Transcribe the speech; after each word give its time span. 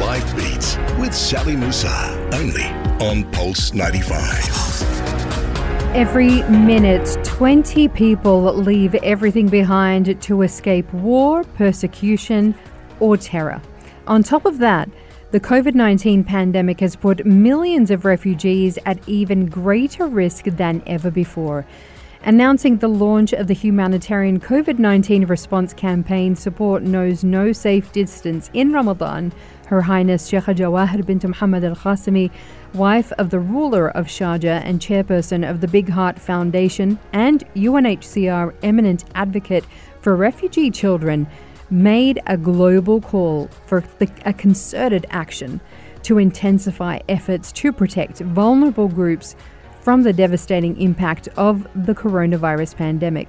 Live 0.00 0.34
Beats 0.34 0.78
with 0.98 1.14
Sally 1.14 1.54
Musa, 1.54 2.30
only 2.32 2.64
on 3.06 3.30
Pulse 3.32 3.74
95. 3.74 4.24
Every 5.94 6.42
minute, 6.44 7.18
20 7.22 7.86
people 7.88 8.40
leave 8.54 8.94
everything 8.94 9.48
behind 9.48 10.18
to 10.22 10.40
escape 10.40 10.90
war, 10.94 11.44
persecution, 11.44 12.54
or 12.98 13.18
terror. 13.18 13.60
On 14.06 14.22
top 14.22 14.46
of 14.46 14.56
that, 14.60 14.88
the 15.32 15.40
COVID 15.40 15.74
19 15.74 16.24
pandemic 16.24 16.80
has 16.80 16.96
put 16.96 17.26
millions 17.26 17.90
of 17.90 18.06
refugees 18.06 18.78
at 18.86 19.06
even 19.06 19.44
greater 19.50 20.06
risk 20.06 20.46
than 20.46 20.82
ever 20.86 21.10
before. 21.10 21.66
Announcing 22.22 22.76
the 22.76 22.88
launch 22.88 23.32
of 23.32 23.46
the 23.46 23.54
humanitarian 23.54 24.40
COVID 24.40 24.78
19 24.78 25.24
response 25.24 25.72
campaign, 25.72 26.36
Support 26.36 26.82
Knows 26.82 27.24
No 27.24 27.52
Safe 27.52 27.90
Distance 27.92 28.50
in 28.52 28.72
Ramadan, 28.72 29.32
Her 29.70 29.82
Highness 29.82 30.28
Sheikha 30.28 30.52
Jawahir 30.52 31.06
bint 31.06 31.22
Muhammad 31.22 31.62
Al 31.62 31.76
Qasimi 31.76 32.32
wife 32.74 33.12
of 33.12 33.30
the 33.30 33.38
ruler 33.38 33.88
of 33.88 34.08
Sharjah 34.08 34.62
and 34.64 34.80
chairperson 34.80 35.48
of 35.48 35.60
the 35.60 35.68
Big 35.68 35.88
Heart 35.88 36.18
Foundation 36.18 36.98
and 37.12 37.44
UNHCR 37.54 38.52
eminent 38.64 39.04
advocate 39.14 39.64
for 40.00 40.16
refugee 40.16 40.72
children, 40.72 41.28
made 41.70 42.18
a 42.26 42.36
global 42.36 43.00
call 43.00 43.46
for 43.66 43.84
the, 44.00 44.10
a 44.24 44.32
concerted 44.32 45.06
action 45.10 45.60
to 46.02 46.18
intensify 46.18 46.98
efforts 47.08 47.52
to 47.52 47.72
protect 47.72 48.18
vulnerable 48.18 48.88
groups 48.88 49.36
from 49.82 50.02
the 50.02 50.12
devastating 50.12 50.80
impact 50.80 51.28
of 51.36 51.62
the 51.86 51.94
coronavirus 51.94 52.74
pandemic. 52.74 53.28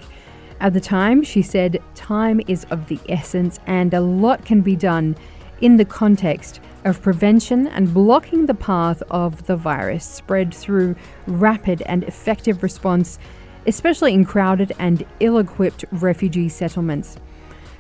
At 0.60 0.74
the 0.74 0.82
time, 0.82 1.22
she 1.22 1.44
said, 1.44 1.78
time 1.94 2.42
is 2.48 2.66
of 2.72 2.88
the 2.88 3.00
essence 3.10 3.60
and 3.68 3.94
a 3.94 4.02
lot 4.02 4.44
can 4.44 4.62
be 4.62 4.76
done 4.76 5.16
in 5.62 5.78
the 5.78 5.86
context 5.86 6.60
of 6.86 7.02
prevention 7.02 7.68
and 7.68 7.94
blocking 7.94 8.46
the 8.46 8.54
path 8.54 9.02
of 9.12 9.46
the 9.46 9.56
virus 9.56 10.06
spread 10.06 10.54
through 10.54 10.96
rapid 11.28 11.82
and 11.84 12.04
effective 12.04 12.64
response, 12.64 13.20
especially 13.68 14.14
in 14.14 14.26
crowded 14.26 14.74
and 14.80 15.06
ill 15.20 15.38
equipped 15.38 15.86
refugee 15.92 16.50
settlements. 16.50 17.18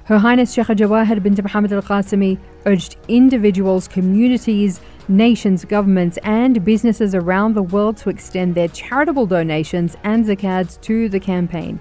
Her 0.05 0.17
Highness 0.17 0.53
Sheikh 0.53 0.67
Jawahir 0.67 1.21
bint 1.21 1.41
Mohammed 1.41 1.73
Al 1.73 1.81
Qasimi 1.81 2.37
urged 2.65 2.97
individuals, 3.07 3.87
communities, 3.87 4.81
nations, 5.07 5.63
governments, 5.65 6.17
and 6.23 6.63
businesses 6.65 7.15
around 7.15 7.53
the 7.53 7.63
world 7.63 7.97
to 7.97 8.09
extend 8.09 8.55
their 8.55 8.67
charitable 8.67 9.25
donations 9.25 9.95
and 10.03 10.25
zakats 10.25 10.79
to 10.81 11.07
the 11.09 11.19
campaign. 11.19 11.79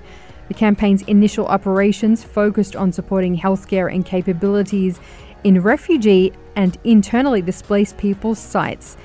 The 0.48 0.54
campaign's 0.54 1.02
initial 1.02 1.46
operations 1.46 2.24
focused 2.24 2.74
on 2.74 2.92
supporting 2.92 3.38
healthcare 3.38 3.92
and 3.92 4.04
capabilities 4.04 4.98
in 5.44 5.60
refugee 5.60 6.32
and 6.56 6.76
internally 6.84 7.42
displaced 7.42 7.96
people's 7.96 8.38
sites. 8.38 8.96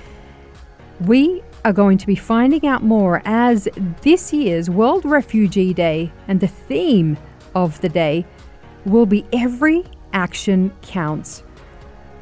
We 1.01 1.43
are 1.63 1.73
going 1.73 1.97
to 1.97 2.07
be 2.07 2.15
finding 2.15 2.67
out 2.67 2.83
more 2.83 3.21
as 3.25 3.67
this 4.01 4.31
year's 4.31 4.69
World 4.69 5.03
Refugee 5.05 5.73
Day 5.73 6.11
and 6.27 6.39
the 6.39 6.47
theme 6.47 7.17
of 7.53 7.79
the 7.81 7.89
day 7.89 8.25
will 8.85 9.05
be 9.05 9.25
Every 9.33 9.83
Action 10.13 10.71
Counts. 10.81 11.43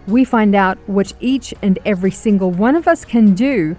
We 0.08 0.25
find 0.25 0.56
out 0.56 0.78
what 0.88 1.14
each 1.19 1.53
and 1.61 1.80
every 1.86 2.11
single 2.11 2.52
one 2.52 2.75
of 2.75 2.88
us 2.88 3.06
can 3.06 3.34
do 3.36 3.75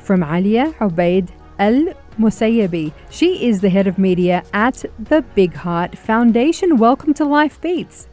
from 0.00 0.22
Alia 0.22 0.72
Ubaid 0.78 1.30
Al 1.58 1.94
Musayyabi. 2.18 2.92
She 3.10 3.46
is 3.46 3.60
the 3.60 3.70
head 3.70 3.86
of 3.86 3.98
media 3.98 4.42
at 4.52 4.84
the 4.98 5.22
Big 5.34 5.54
Heart 5.54 5.96
Foundation. 5.96 6.76
Welcome 6.76 7.14
to 7.14 7.24
Life 7.24 7.60
Beats. 7.60 8.09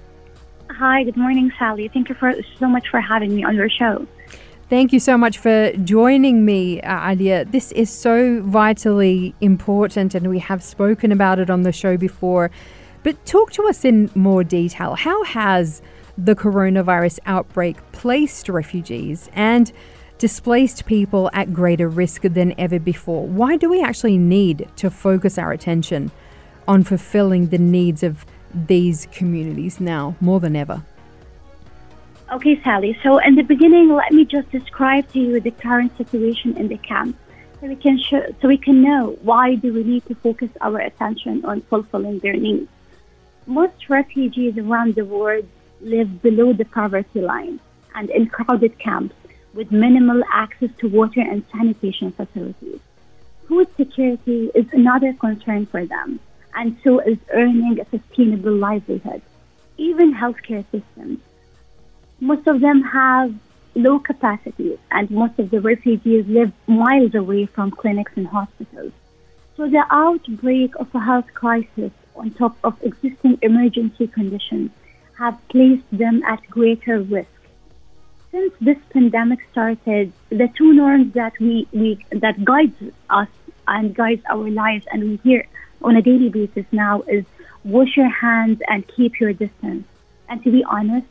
Hi, 0.71 1.03
good 1.03 1.17
morning, 1.17 1.51
Sally. 1.57 1.87
Thank 1.87 2.09
you 2.09 2.15
for 2.15 2.33
so 2.59 2.67
much 2.67 2.89
for 2.89 2.99
having 2.99 3.35
me 3.35 3.43
on 3.43 3.55
your 3.55 3.69
show. 3.69 4.05
Thank 4.69 4.91
you 4.91 4.99
so 4.99 5.17
much 5.17 5.37
for 5.37 5.71
joining 5.83 6.43
me, 6.43 6.81
uh, 6.81 7.11
Alia. 7.11 7.45
This 7.45 7.71
is 7.71 7.89
so 7.89 8.41
vitally 8.41 9.33
important, 9.39 10.13
and 10.13 10.29
we 10.29 10.39
have 10.39 10.61
spoken 10.61 11.11
about 11.11 11.39
it 11.39 11.49
on 11.49 11.61
the 11.61 11.71
show 11.71 11.95
before. 11.95 12.51
But 13.01 13.25
talk 13.25 13.51
to 13.53 13.63
us 13.63 13.85
in 13.85 14.11
more 14.13 14.43
detail. 14.43 14.95
How 14.95 15.23
has 15.23 15.81
the 16.17 16.35
coronavirus 16.35 17.19
outbreak 17.25 17.77
placed 17.93 18.49
refugees 18.49 19.29
and 19.33 19.71
displaced 20.17 20.85
people 20.85 21.29
at 21.31 21.53
greater 21.53 21.87
risk 21.87 22.23
than 22.23 22.53
ever 22.59 22.77
before? 22.77 23.25
Why 23.25 23.55
do 23.55 23.69
we 23.69 23.81
actually 23.81 24.17
need 24.17 24.67
to 24.75 24.89
focus 24.89 25.37
our 25.37 25.53
attention 25.53 26.11
on 26.67 26.83
fulfilling 26.83 27.47
the 27.47 27.57
needs 27.57 28.03
of 28.03 28.25
these 28.65 29.07
communities 29.11 29.79
now 29.79 30.15
more 30.19 30.39
than 30.39 30.55
ever? 30.55 30.83
Okay, 32.31 32.61
Sally. 32.61 32.97
So, 33.03 33.19
in 33.19 33.35
the 33.35 33.43
beginning, 33.43 33.89
let 33.89 34.11
me 34.11 34.25
just 34.25 34.51
describe 34.51 35.07
to 35.13 35.19
you 35.19 35.39
the 35.39 35.51
current 35.51 35.95
situation 35.97 36.57
in 36.57 36.67
the 36.67 36.77
camp, 36.77 37.15
so 37.61 37.67
we 37.67 37.75
can 37.75 37.97
sh- 37.97 38.33
so 38.41 38.47
we 38.47 38.57
can 38.57 38.81
know 38.81 39.17
why 39.21 39.55
do 39.55 39.73
we 39.73 39.83
need 39.83 40.05
to 40.07 40.15
focus 40.15 40.49
our 40.59 40.79
attention 40.79 41.45
on 41.45 41.61
fulfilling 41.61 42.19
their 42.19 42.35
needs. 42.35 42.69
Most 43.45 43.89
refugees 43.89 44.57
around 44.57 44.95
the 44.95 45.05
world 45.05 45.47
live 45.79 46.21
below 46.21 46.51
the 46.51 46.65
poverty 46.65 47.21
line 47.21 47.61
and 47.95 48.09
in 48.09 48.27
crowded 48.27 48.77
camps 48.77 49.15
with 49.53 49.71
minimal 49.71 50.21
access 50.31 50.69
to 50.79 50.89
water 50.89 51.21
and 51.21 51.45
sanitation 51.51 52.11
facilities. 52.11 52.81
Food 53.47 53.67
security 53.77 54.51
is 54.53 54.65
another 54.73 55.13
concern 55.13 55.65
for 55.65 55.85
them 55.85 56.19
and 56.57 56.75
so 56.83 56.99
is 56.99 57.19
earning 57.31 57.79
a 57.79 57.85
sustainable 57.95 58.51
livelihood. 58.51 59.21
Even 59.77 60.13
healthcare 60.13 60.65
systems. 60.71 61.19
Most 62.19 62.47
of 62.47 62.61
them 62.61 62.81
have 62.81 63.33
low 63.75 63.99
capacities, 63.99 64.79
and 64.89 65.09
most 65.11 65.37
of 65.37 65.51
the 65.51 65.61
refugees 65.61 66.25
live 66.27 66.51
miles 66.65 67.13
away 67.13 67.45
from 67.45 67.69
clinics 67.69 68.11
and 68.15 68.27
hospitals. 68.27 68.91
So 69.55 69.69
the 69.69 69.85
outbreak 69.91 70.75
of 70.77 70.93
a 70.95 70.99
health 70.99 71.31
crisis 71.35 71.91
on 72.15 72.31
top 72.31 72.57
of 72.63 72.81
existing 72.81 73.37
emergency 73.43 74.07
conditions 74.07 74.71
have 75.19 75.37
placed 75.49 75.85
them 75.91 76.23
at 76.23 76.41
greater 76.49 76.99
risk. 77.01 77.29
Since 78.31 78.53
this 78.59 78.77
pandemic 78.91 79.39
started, 79.51 80.11
the 80.29 80.49
two 80.57 80.73
norms 80.73 81.13
that 81.13 81.33
we, 81.39 81.67
we 81.71 82.03
that 82.11 82.43
guides 82.43 82.81
us 83.11 83.29
and 83.67 83.95
guides 83.95 84.23
our 84.27 84.49
lives 84.49 84.85
and 84.91 85.03
we 85.03 85.15
hear 85.23 85.45
on 85.81 85.95
a 85.95 86.01
daily 86.01 86.29
basis 86.29 86.65
now 86.71 87.01
is 87.03 87.25
wash 87.63 87.97
your 87.97 88.09
hands 88.09 88.61
and 88.67 88.87
keep 88.87 89.19
your 89.19 89.33
distance. 89.33 89.85
And 90.29 90.43
to 90.43 90.51
be 90.51 90.63
honest, 90.63 91.07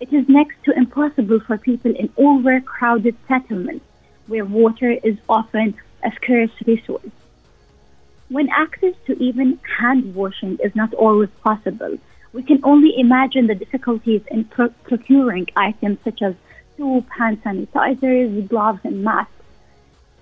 it 0.00 0.12
is 0.12 0.28
next 0.28 0.62
to 0.64 0.76
impossible 0.76 1.40
for 1.40 1.58
people 1.58 1.94
in 1.94 2.12
overcrowded 2.16 3.16
settlements 3.28 3.84
where 4.26 4.44
water 4.44 4.90
is 4.90 5.16
often 5.28 5.74
a 6.02 6.10
scarce 6.12 6.50
resource. 6.66 7.10
When 8.28 8.48
access 8.50 8.94
to 9.06 9.20
even 9.22 9.58
hand 9.78 10.14
washing 10.14 10.58
is 10.62 10.74
not 10.74 10.94
always 10.94 11.30
possible, 11.42 11.98
we 12.32 12.42
can 12.42 12.60
only 12.62 12.98
imagine 12.98 13.48
the 13.48 13.56
difficulties 13.56 14.22
in 14.30 14.44
pro- 14.44 14.74
procuring 14.84 15.48
items 15.56 15.98
such 16.04 16.22
as 16.22 16.34
soap, 16.78 17.08
hand 17.10 17.42
sanitizers, 17.42 18.48
gloves, 18.48 18.80
and 18.84 19.02
masks. 19.02 19.32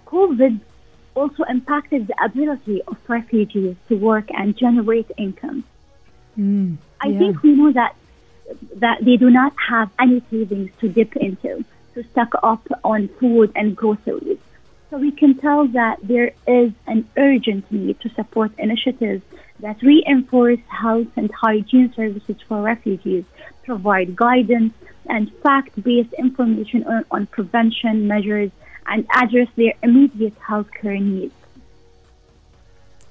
COVID 0.07 0.61
also 1.19 1.43
impacted 1.45 2.07
the 2.07 2.17
ability 2.25 2.83
of 2.87 2.97
refugees 3.09 3.77
to 3.89 3.97
work 3.97 4.27
and 4.31 4.57
generate 4.57 5.11
income. 5.17 5.65
Mm, 6.39 6.77
I 7.01 7.13
think 7.19 7.43
we 7.43 7.53
know 7.53 7.73
that 7.73 7.95
that 8.77 9.05
they 9.05 9.17
do 9.17 9.29
not 9.29 9.53
have 9.69 9.91
any 9.99 10.23
savings 10.31 10.71
to 10.81 10.89
dip 10.89 11.17
into 11.17 11.65
to 11.95 12.03
stock 12.11 12.33
up 12.43 12.67
on 12.85 13.09
food 13.21 13.53
and 13.55 13.77
groceries. 13.77 14.39
So 14.91 14.97
we 14.97 15.11
can 15.11 15.37
tell 15.37 15.67
that 15.69 15.99
there 16.03 16.33
is 16.47 16.73
an 16.87 17.07
urgent 17.17 17.71
need 17.71 18.01
to 18.01 18.09
support 18.11 18.53
initiatives 18.59 19.23
that 19.61 19.83
reinforce 19.83 20.61
health 20.69 21.09
and 21.17 21.31
hygiene 21.31 21.93
services 21.95 22.37
for 22.49 22.63
refugees, 22.63 23.25
provide 23.65 24.17
guidance 24.17 24.73
and 25.07 25.31
fact-based 25.43 26.13
information 26.15 26.85
on, 26.85 27.05
on 27.11 27.27
prevention 27.27 28.07
measures 28.07 28.51
and 28.89 29.07
address 29.11 29.49
their 29.57 29.73
immediate 29.83 30.39
healthcare 30.41 31.01
needs. 31.01 31.35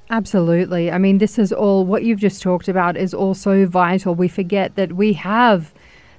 Absolutely. 0.09 0.89
I 0.89 0.97
mean, 0.97 1.17
this 1.17 1.37
is 1.37 1.51
all 1.51 1.85
what 1.85 2.03
you've 2.03 2.19
just 2.19 2.41
talked 2.41 2.69
about 2.69 2.95
is 2.95 3.13
also 3.13 3.65
vital. 3.65 4.15
We 4.15 4.29
forget 4.29 4.75
that 4.75 4.93
we 4.93 5.13
have 5.13 5.73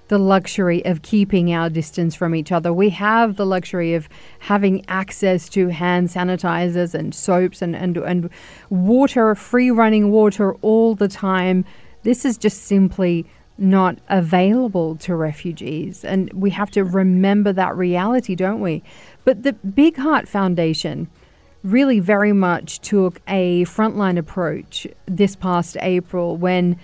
the 0.09 0.19
luxury 0.19 0.85
of 0.85 1.03
keeping 1.03 1.53
our 1.53 1.71
distance 1.71 2.15
from 2.15 2.35
each 2.35 2.51
other. 2.51 2.73
We 2.73 2.91
have 2.91 3.37
the 3.37 3.47
luxury 3.47 3.95
of 3.95 4.09
having 4.41 4.85
access 4.89 5.49
to 5.51 5.69
hand 5.69 6.09
sanitizers 6.09 6.95
and 6.95 7.15
soaps 7.15 7.63
and, 7.63 7.77
and, 7.77 7.97
and 7.99 8.31
water, 8.71 9.35
free 9.35 9.71
running 9.71 10.11
water 10.11 10.55
all 10.57 10.95
the 10.95 11.09
time. 11.09 11.65
This 12.03 12.25
is 12.25 12.37
just 12.39 12.65
simply 12.65 13.27
not 13.59 13.99
available 14.09 14.97
to 14.97 15.15
refugees. 15.15 16.05
And 16.05 16.33
we 16.33 16.51
have 16.51 16.71
to 16.71 16.85
remember 16.85 17.53
that 17.53 17.77
reality, 17.77 18.35
don't 18.35 18.61
we? 18.61 18.83
But 19.25 19.43
the 19.43 19.53
Big 19.53 19.97
Heart 19.97 20.29
Foundation 20.29 21.09
really 21.65 21.99
very 21.99 22.33
much 22.33 22.81
took 22.81 23.21
a 23.27 23.65
frontline 23.65 24.17
approach 24.17 24.87
this 25.07 25.35
past 25.35 25.77
April 25.81 26.37
when 26.37 26.79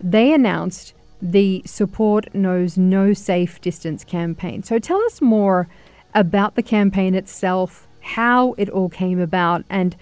they 0.00 0.32
announced 0.32 0.94
the 1.20 1.62
Support 1.64 2.34
Knows 2.34 2.76
No 2.76 3.12
Safe 3.12 3.60
Distance 3.60 4.04
campaign. 4.04 4.62
So 4.62 4.78
tell 4.78 5.02
us 5.06 5.20
more 5.20 5.66
about 6.14 6.54
the 6.54 6.62
campaign 6.62 7.14
itself, 7.14 7.88
how 8.00 8.52
it 8.58 8.68
all 8.68 8.88
came 8.88 9.18
about, 9.18 9.64
and 9.68 9.96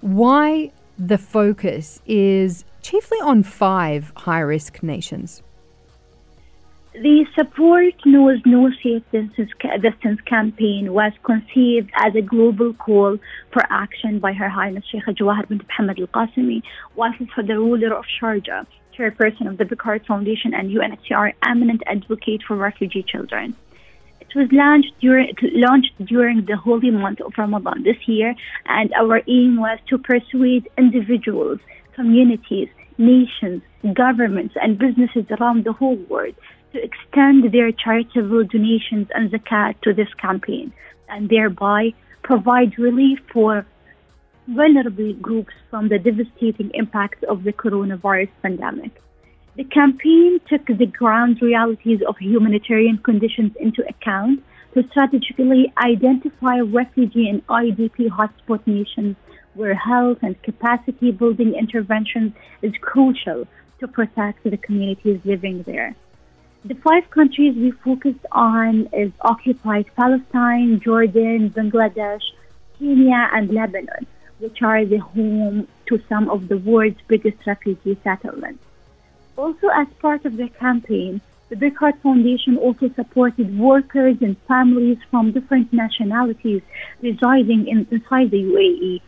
why 0.00 0.72
the 0.98 1.18
focus 1.18 2.02
is 2.06 2.64
chiefly 2.82 3.18
on 3.22 3.42
five 3.42 4.12
high 4.16 4.40
risk 4.40 4.82
nations. 4.82 5.42
The 6.94 7.26
Support 7.36 7.94
Knows 8.06 8.40
No 8.46 8.70
Safe 8.82 9.02
Distance 9.12 10.20
campaign 10.26 10.92
was 10.94 11.12
conceived 11.22 11.90
as 11.94 12.14
a 12.16 12.22
global 12.22 12.72
call 12.72 13.18
for 13.52 13.62
action 13.68 14.18
by 14.20 14.32
Her 14.32 14.48
Highness 14.48 14.84
Sheikh 14.90 15.04
Jawahir 15.04 15.46
bint 15.48 15.64
Mohammed 15.68 16.00
Al 16.00 16.06
Qasimi, 16.06 16.62
wife 16.96 17.20
of 17.20 17.46
the 17.46 17.58
ruler 17.58 17.94
of 17.94 18.06
Sharjah, 18.18 18.66
chairperson 18.96 19.46
of 19.48 19.58
the 19.58 19.76
Heart 19.78 20.06
Foundation, 20.06 20.54
and 20.54 20.70
UNHCR 20.70 21.34
eminent 21.46 21.82
advocate 21.86 22.42
for 22.48 22.56
refugee 22.56 23.04
children. 23.06 23.54
It 24.22 24.34
was 24.34 24.48
launched 24.50 24.98
during 24.98 25.28
launched 25.52 25.92
during 26.06 26.46
the 26.46 26.56
holy 26.56 26.90
month 26.90 27.20
of 27.20 27.32
Ramadan 27.36 27.82
this 27.82 28.00
year, 28.08 28.34
and 28.64 28.92
our 28.94 29.20
aim 29.28 29.60
was 29.60 29.78
to 29.90 29.98
persuade 29.98 30.68
individuals, 30.78 31.60
communities, 31.94 32.68
nations, 32.96 33.60
governments, 33.92 34.54
and 34.60 34.78
businesses 34.78 35.26
around 35.38 35.64
the 35.64 35.72
whole 35.72 35.96
world 36.08 36.34
to 36.72 36.82
extend 36.82 37.52
their 37.52 37.72
charitable 37.72 38.44
donations 38.44 39.08
and 39.14 39.30
zakat 39.30 39.80
to 39.82 39.92
this 39.94 40.12
campaign, 40.20 40.72
and 41.08 41.28
thereby 41.28 41.94
provide 42.22 42.78
relief 42.78 43.18
for 43.32 43.66
vulnerable 44.48 45.12
groups 45.14 45.52
from 45.70 45.88
the 45.88 45.98
devastating 45.98 46.70
impacts 46.74 47.22
of 47.28 47.44
the 47.44 47.52
coronavirus 47.52 48.30
pandemic. 48.42 48.92
The 49.56 49.64
campaign 49.64 50.40
took 50.48 50.66
the 50.66 50.86
ground 50.86 51.42
realities 51.42 52.00
of 52.06 52.16
humanitarian 52.18 52.98
conditions 52.98 53.52
into 53.58 53.82
account 53.88 54.44
to 54.74 54.88
strategically 54.90 55.72
identify 55.82 56.58
refugee 56.60 57.28
and 57.28 57.44
IDP 57.46 58.08
hotspot 58.08 58.66
nations 58.66 59.16
where 59.54 59.74
health 59.74 60.18
and 60.22 60.40
capacity 60.42 61.10
building 61.10 61.54
interventions 61.54 62.32
is 62.62 62.72
crucial 62.80 63.46
to 63.80 63.88
protect 63.88 64.44
the 64.44 64.56
communities 64.56 65.20
living 65.24 65.64
there. 65.64 65.96
The 66.64 66.74
five 66.74 67.08
countries 67.10 67.54
we 67.56 67.70
focused 67.70 68.26
on 68.32 68.88
is 68.92 69.12
occupied 69.20 69.86
Palestine, 69.96 70.80
Jordan, 70.80 71.50
Bangladesh, 71.50 72.22
Kenya, 72.78 73.30
and 73.32 73.50
Lebanon, 73.50 74.06
which 74.40 74.60
are 74.62 74.84
the 74.84 74.98
home 74.98 75.68
to 75.86 76.02
some 76.08 76.28
of 76.28 76.48
the 76.48 76.58
world's 76.58 77.00
biggest 77.06 77.46
refugee 77.46 77.96
settlements. 78.02 78.62
Also, 79.36 79.68
as 79.68 79.86
part 80.00 80.24
of 80.24 80.36
the 80.36 80.48
campaign, 80.48 81.20
the 81.48 81.56
Big 81.56 81.78
Foundation 81.78 82.56
also 82.58 82.90
supported 82.90 83.56
workers 83.56 84.16
and 84.20 84.36
families 84.48 84.98
from 85.10 85.30
different 85.32 85.72
nationalities 85.72 86.62
residing 87.00 87.68
in, 87.68 87.86
inside 87.90 88.30
the 88.32 88.42
UAE 88.42 89.00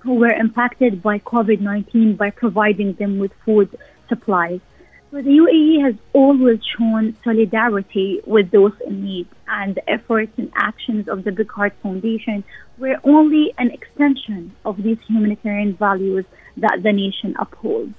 who 0.00 0.14
were 0.14 0.32
impacted 0.32 1.02
by 1.02 1.20
COVID 1.20 1.60
19 1.60 2.16
by 2.16 2.30
providing 2.30 2.94
them 2.94 3.18
with 3.18 3.32
food 3.44 3.70
supplies. 4.08 4.60
The 5.14 5.20
UAE 5.20 5.80
has 5.80 5.94
always 6.12 6.58
shown 6.76 7.16
solidarity 7.22 8.20
with 8.26 8.50
those 8.50 8.72
in 8.84 9.04
need, 9.04 9.28
and 9.46 9.76
the 9.76 9.88
efforts 9.88 10.32
and 10.38 10.50
actions 10.56 11.06
of 11.06 11.22
the 11.22 11.30
Big 11.30 11.48
Heart 11.52 11.72
Foundation 11.84 12.42
were 12.78 12.98
only 13.04 13.54
an 13.56 13.70
extension 13.70 14.50
of 14.64 14.82
these 14.82 14.98
humanitarian 15.06 15.74
values 15.74 16.24
that 16.56 16.82
the 16.82 16.92
nation 16.92 17.36
upholds. 17.38 17.94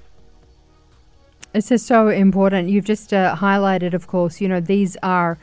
This 1.53 1.71
is 1.71 1.85
so 1.85 2.09
important. 2.09 2.67
You've 2.67 2.83
just 2.83 3.13
uh, 3.13 3.37
highlighted, 3.37 3.93
of 3.93 4.07
course, 4.07 4.41
you 4.41 4.49
know, 4.49 4.59
these 4.59 4.97
are 5.01 5.37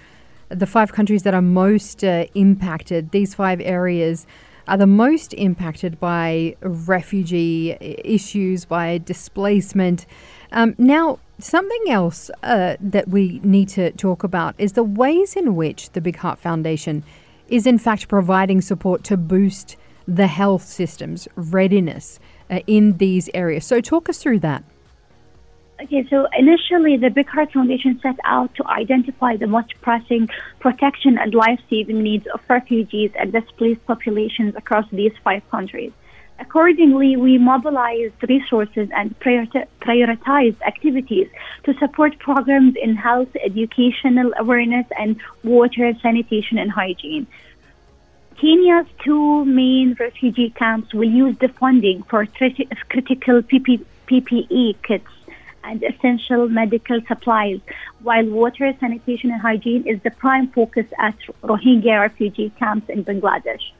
the 0.51 0.67
five 0.67 0.93
countries 0.93 1.23
that 1.23 1.33
are 1.33 1.41
most 1.41 2.05
uh, 2.05 2.27
impacted. 2.35 3.13
These 3.13 3.35
five 3.35 3.63
areas 3.63 4.27
are 4.69 4.76
the 4.76 4.87
most 4.87 5.35
impacted 5.35 5.99
by 5.99 6.56
refugee 6.61 7.76
issues, 8.05 8.64
by 8.64 8.99
displacement. 8.99 10.06
Um, 10.53 10.75
now, 10.79 11.19
something 11.38 11.85
else 11.88 12.31
uh, 12.43 12.76
that 12.81 13.09
we 13.09 13.41
need 13.43 13.69
to 13.70 13.91
talk 13.93 14.23
about 14.23 14.55
is 14.59 14.73
the 14.73 14.85
ways 14.85 15.35
in 15.35 15.56
which 15.56 15.91
the 15.91 16.00
Big 16.00 16.17
Heart 16.17 16.38
Foundation 16.38 17.05
is, 17.49 17.67
in 17.67 17.79
fact, 17.79 18.09
providing 18.09 18.61
support 18.61 19.05
to 19.05 19.17
boost 19.17 19.76
the 20.06 20.26
health 20.26 20.65
system's 20.65 21.29
readiness 21.37 22.19
uh, 22.50 22.61
in 22.67 22.99
these 22.99 23.31
areas. 23.35 23.65
So, 23.65 23.81
talk 23.81 24.08
us 24.08 24.19
through 24.19 24.41
that. 24.41 24.65
Okay, 25.82 26.06
so 26.08 26.29
initially 26.38 26.96
the 26.96 27.11
Big 27.11 27.26
Heart 27.29 27.52
Foundation 27.55 27.99
set 28.00 28.14
out 28.23 28.55
to 28.55 28.67
identify 28.69 29.37
the 29.37 29.49
most 29.49 29.73
pressing 29.81 30.29
protection 30.61 31.19
and 31.19 31.34
life 31.34 31.58
saving 31.69 32.00
needs 32.05 32.25
of 32.29 32.40
refugees 32.49 33.11
and 33.19 33.32
displaced 33.32 33.84
populations 33.84 34.55
across 34.55 34.88
these 34.93 35.12
five 35.25 35.43
countries. 35.50 35.90
Accordingly, 36.38 37.17
we 37.17 37.37
mobilized 37.37 38.14
resources 38.29 38.90
and 38.94 39.19
prioritized 39.19 40.62
activities 40.62 41.29
to 41.64 41.75
support 41.79 42.17
programs 42.20 42.76
in 42.81 42.94
health, 42.94 43.34
educational 43.44 44.32
awareness, 44.38 44.87
and 44.96 45.20
water, 45.43 45.93
sanitation, 46.00 46.58
and 46.58 46.70
hygiene. 46.70 47.26
Kenya's 48.40 48.87
two 49.05 49.44
main 49.44 49.96
refugee 49.99 50.50
camps 50.50 50.94
will 50.94 51.11
use 51.11 51.37
the 51.38 51.49
funding 51.49 52.05
for 52.05 52.25
critical 52.26 53.43
PPE 53.43 54.76
kits 54.82 55.06
and 55.64 55.82
essential 55.82 56.49
medical 56.49 57.00
supplies, 57.06 57.61
while 58.03 58.25
water, 58.26 58.73
sanitation, 58.81 59.31
and 59.31 59.41
hygiene 59.41 59.87
is 59.87 60.00
the 60.03 60.11
prime 60.11 60.49
focus 60.49 60.87
at 60.99 61.17
Rohingya 61.43 62.00
refugee 62.00 62.50
camps 62.59 62.88
in 62.88 63.05
Bangladesh. 63.05 63.73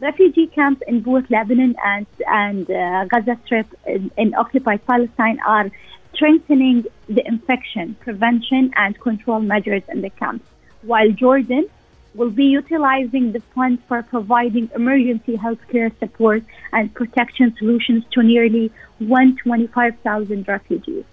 Refugee 0.00 0.46
camps 0.46 0.82
in 0.86 1.00
both 1.00 1.30
Lebanon 1.30 1.74
and, 1.84 2.06
and 2.26 2.70
uh, 2.70 3.06
Gaza 3.06 3.38
Strip 3.44 3.66
in, 3.86 4.10
in 4.16 4.34
occupied 4.34 4.86
Palestine 4.86 5.40
are 5.46 5.70
strengthening 6.12 6.84
the 7.08 7.26
infection 7.26 7.94
prevention 8.00 8.72
and 8.76 8.98
control 9.00 9.40
measures 9.40 9.82
in 9.88 10.00
the 10.02 10.10
camps, 10.10 10.46
while 10.82 11.10
Jordan 11.10 11.66
will 12.14 12.30
be 12.30 12.46
utilizing 12.46 13.32
the 13.32 13.40
funds 13.54 13.80
for 13.86 14.02
providing 14.02 14.70
emergency 14.74 15.36
healthcare 15.36 15.96
support 15.98 16.42
and 16.72 16.92
protection 16.94 17.54
solutions 17.58 18.04
to 18.10 18.22
nearly 18.22 18.72
125,000 18.98 20.48
refugees. 20.48 21.04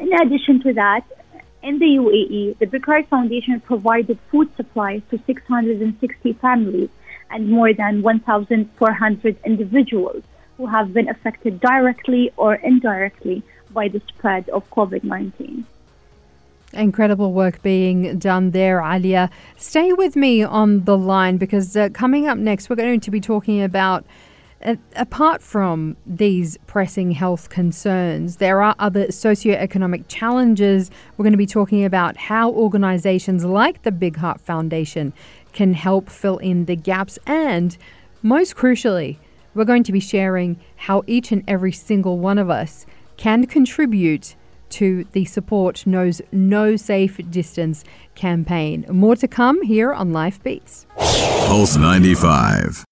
In 0.00 0.12
addition 0.14 0.62
to 0.62 0.72
that, 0.72 1.04
in 1.62 1.78
the 1.78 1.84
UAE, 1.84 2.58
the 2.58 2.66
Big 2.66 2.86
Foundation 3.08 3.60
provided 3.60 4.18
food 4.30 4.48
supplies 4.56 5.02
to 5.10 5.18
660 5.26 6.32
families 6.34 6.88
and 7.30 7.48
more 7.48 7.72
than 7.74 8.02
1,400 8.02 9.36
individuals 9.44 10.22
who 10.56 10.66
have 10.66 10.94
been 10.94 11.08
affected 11.08 11.60
directly 11.60 12.32
or 12.36 12.54
indirectly 12.54 13.42
by 13.72 13.88
the 13.88 14.00
spread 14.08 14.48
of 14.48 14.68
COVID 14.70 15.04
19. 15.04 15.66
Incredible 16.72 17.32
work 17.32 17.62
being 17.62 18.18
done 18.18 18.52
there, 18.52 18.80
Alia. 18.80 19.28
Stay 19.56 19.92
with 19.92 20.16
me 20.16 20.42
on 20.42 20.84
the 20.84 20.96
line 20.96 21.36
because 21.36 21.76
uh, 21.76 21.88
coming 21.92 22.26
up 22.26 22.38
next, 22.38 22.70
we're 22.70 22.76
going 22.76 23.00
to 23.00 23.10
be 23.10 23.20
talking 23.20 23.62
about 23.62 24.04
apart 24.96 25.42
from 25.42 25.96
these 26.06 26.58
pressing 26.66 27.12
health 27.12 27.48
concerns, 27.48 28.36
there 28.36 28.62
are 28.62 28.74
other 28.78 29.06
socioeconomic 29.06 30.04
challenges. 30.08 30.90
We're 31.16 31.24
going 31.24 31.32
to 31.32 31.38
be 31.38 31.46
talking 31.46 31.84
about 31.84 32.16
how 32.16 32.50
organizations 32.50 33.44
like 33.44 33.82
the 33.82 33.92
Big 33.92 34.16
Heart 34.16 34.40
Foundation 34.40 35.12
can 35.52 35.74
help 35.74 36.08
fill 36.08 36.38
in 36.38 36.66
the 36.66 36.76
gaps. 36.76 37.18
And 37.26 37.76
most 38.22 38.54
crucially, 38.54 39.16
we're 39.54 39.64
going 39.64 39.84
to 39.84 39.92
be 39.92 40.00
sharing 40.00 40.60
how 40.76 41.02
each 41.06 41.32
and 41.32 41.42
every 41.48 41.72
single 41.72 42.18
one 42.18 42.38
of 42.38 42.50
us 42.50 42.86
can 43.16 43.46
contribute 43.46 44.36
to 44.70 45.04
the 45.12 45.24
Support 45.24 45.86
Knows 45.86 46.22
No 46.30 46.76
Safe 46.76 47.20
Distance 47.30 47.84
campaign. 48.14 48.86
More 48.88 49.16
to 49.16 49.26
come 49.26 49.62
here 49.62 49.92
on 49.92 50.12
Life 50.12 50.42
Beats. 50.42 50.86
Pulse 50.96 51.76
95. 51.76 52.84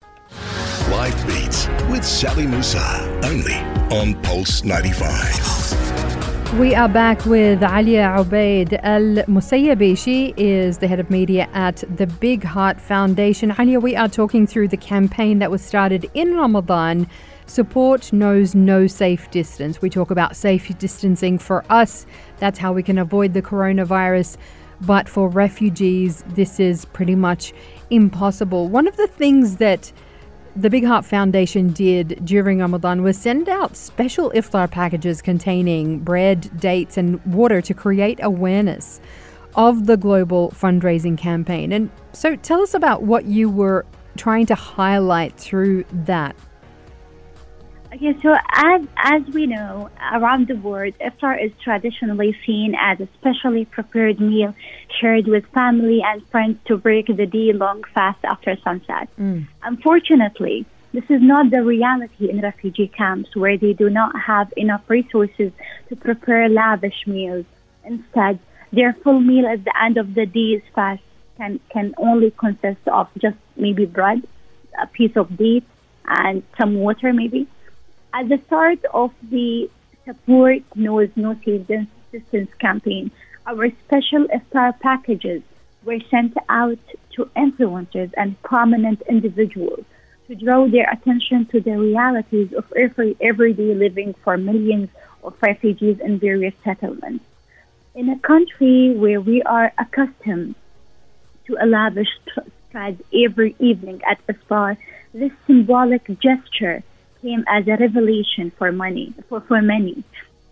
Live 0.98 1.26
Beats 1.28 1.68
with 1.88 2.04
Sally 2.04 2.44
Musa, 2.44 3.20
only 3.22 3.54
on 3.96 4.20
Pulse 4.22 4.64
95. 4.64 6.58
We 6.58 6.74
are 6.74 6.88
back 6.88 7.24
with 7.24 7.62
Alia 7.62 8.16
Ubaid 8.18 8.80
Al 8.82 9.24
Musayyabi. 9.26 9.96
She 9.96 10.34
is 10.36 10.78
the 10.78 10.88
head 10.88 10.98
of 10.98 11.08
media 11.08 11.48
at 11.52 11.84
the 11.96 12.08
Big 12.08 12.42
Heart 12.42 12.80
Foundation. 12.80 13.54
Alia, 13.56 13.78
we 13.78 13.94
are 13.94 14.08
talking 14.08 14.44
through 14.44 14.66
the 14.66 14.76
campaign 14.76 15.38
that 15.38 15.52
was 15.52 15.62
started 15.62 16.10
in 16.14 16.34
Ramadan. 16.34 17.06
Support 17.46 18.12
knows 18.12 18.56
no 18.56 18.88
safe 18.88 19.30
distance. 19.30 19.80
We 19.80 19.90
talk 19.90 20.10
about 20.10 20.34
safe 20.34 20.76
distancing 20.78 21.38
for 21.38 21.64
us. 21.70 22.06
That's 22.38 22.58
how 22.58 22.72
we 22.72 22.82
can 22.82 22.98
avoid 22.98 23.34
the 23.34 23.42
coronavirus. 23.42 24.36
But 24.80 25.08
for 25.08 25.28
refugees, 25.28 26.24
this 26.26 26.58
is 26.58 26.86
pretty 26.86 27.14
much 27.14 27.52
impossible. 27.88 28.66
One 28.66 28.88
of 28.88 28.96
the 28.96 29.06
things 29.06 29.58
that 29.58 29.92
the 30.58 30.68
Big 30.68 30.84
Heart 30.84 31.04
Foundation 31.04 31.72
did 31.72 32.20
during 32.24 32.58
Ramadan 32.58 33.04
was 33.04 33.16
send 33.16 33.48
out 33.48 33.76
special 33.76 34.32
iftar 34.32 34.68
packages 34.68 35.22
containing 35.22 36.00
bread, 36.00 36.50
dates, 36.58 36.96
and 36.96 37.24
water 37.24 37.60
to 37.62 37.72
create 37.72 38.18
awareness 38.24 39.00
of 39.54 39.86
the 39.86 39.96
global 39.96 40.50
fundraising 40.50 41.16
campaign. 41.16 41.70
And 41.70 41.90
so 42.12 42.34
tell 42.34 42.60
us 42.60 42.74
about 42.74 43.04
what 43.04 43.26
you 43.26 43.48
were 43.48 43.86
trying 44.16 44.46
to 44.46 44.56
highlight 44.56 45.36
through 45.36 45.84
that. 45.92 46.34
Okay, 47.92 48.14
so 48.20 48.36
as 48.52 48.86
as 48.96 49.22
we 49.32 49.46
know, 49.46 49.88
around 50.12 50.48
the 50.48 50.56
world, 50.56 50.92
iftar 51.00 51.42
is 51.42 51.52
traditionally 51.62 52.36
seen 52.44 52.74
as 52.78 53.00
a 53.00 53.08
specially 53.18 53.64
prepared 53.64 54.20
meal 54.20 54.54
shared 55.00 55.26
with 55.26 55.46
family 55.46 56.02
and 56.04 56.26
friends 56.28 56.58
to 56.66 56.76
break 56.76 57.06
the 57.06 57.26
day-long 57.26 57.84
fast 57.94 58.22
after 58.24 58.56
sunset. 58.56 59.08
Mm. 59.18 59.46
Unfortunately, 59.62 60.66
this 60.92 61.04
is 61.08 61.22
not 61.22 61.50
the 61.50 61.62
reality 61.62 62.28
in 62.28 62.40
refugee 62.40 62.88
camps 62.88 63.34
where 63.34 63.56
they 63.56 63.72
do 63.72 63.88
not 63.88 64.18
have 64.20 64.52
enough 64.56 64.88
resources 64.88 65.52
to 65.88 65.96
prepare 65.96 66.48
lavish 66.48 67.06
meals. 67.06 67.46
Instead, 67.84 68.38
their 68.70 68.92
full 68.92 69.20
meal 69.20 69.46
at 69.46 69.64
the 69.64 69.82
end 69.82 69.96
of 69.96 70.14
the 70.14 70.26
day's 70.26 70.62
fast 70.74 71.02
can, 71.38 71.58
can 71.70 71.94
only 71.96 72.30
consist 72.32 72.86
of 72.86 73.08
just 73.18 73.36
maybe 73.56 73.86
bread, 73.86 74.26
a 74.80 74.86
piece 74.86 75.16
of 75.16 75.36
date, 75.38 75.64
and 76.06 76.42
some 76.58 76.74
water 76.74 77.12
maybe. 77.14 77.46
At 78.14 78.28
the 78.30 78.40
start 78.46 78.78
of 78.94 79.12
the 79.22 79.70
Support 80.06 80.62
Knows 80.74 81.10
No 81.14 81.34
Safe 81.44 81.66
Distance 82.10 82.52
campaign, 82.58 83.10
our 83.46 83.68
special 83.84 84.26
iftar 84.28 84.80
packages 84.80 85.42
were 85.84 86.00
sent 86.10 86.34
out 86.48 86.78
to 87.12 87.26
influencers 87.36 88.12
and 88.16 88.40
prominent 88.42 89.02
individuals 89.02 89.84
to 90.26 90.34
draw 90.34 90.66
their 90.68 90.88
attention 90.90 91.46
to 91.46 91.60
the 91.60 91.78
realities 91.78 92.52
of 92.54 92.72
every, 92.74 93.14
everyday 93.20 93.74
living 93.74 94.14
for 94.24 94.38
millions 94.38 94.88
of 95.22 95.34
refugees 95.42 96.00
in 96.00 96.18
various 96.18 96.54
settlements. 96.64 97.24
In 97.94 98.08
a 98.08 98.18
country 98.18 98.94
where 98.96 99.20
we 99.20 99.42
are 99.42 99.72
accustomed 99.76 100.54
to 101.46 101.56
a 101.60 101.66
lavish 101.66 102.08
spread 102.68 103.04
every 103.12 103.54
evening 103.58 104.00
at 104.08 104.26
Iftar, 104.26 104.78
this 105.12 105.32
symbolic 105.46 106.06
gesture 106.20 106.82
came 107.22 107.44
as 107.48 107.66
a 107.66 107.76
revelation 107.76 108.50
for 108.58 108.72
many. 108.72 109.12
For, 109.28 109.40
for 109.40 109.60
many, 109.62 110.02